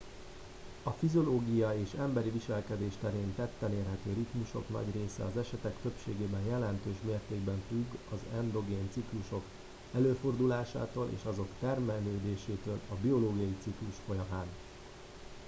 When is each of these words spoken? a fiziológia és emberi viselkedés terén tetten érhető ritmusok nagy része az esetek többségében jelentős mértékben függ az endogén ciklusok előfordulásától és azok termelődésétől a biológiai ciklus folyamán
a 0.83 0.89
fiziológia 0.91 1.73
és 1.79 1.93
emberi 1.99 2.29
viselkedés 2.29 2.93
terén 3.01 3.35
tetten 3.35 3.73
érhető 3.73 4.13
ritmusok 4.13 4.69
nagy 4.69 4.93
része 4.95 5.23
az 5.23 5.37
esetek 5.37 5.75
többségében 5.81 6.43
jelentős 6.49 6.95
mértékben 7.05 7.61
függ 7.69 7.85
az 8.13 8.19
endogén 8.37 8.89
ciklusok 8.93 9.43
előfordulásától 9.95 11.09
és 11.19 11.23
azok 11.23 11.47
termelődésétől 11.59 12.79
a 12.89 12.93
biológiai 13.01 13.55
ciklus 13.63 13.95
folyamán 14.07 14.45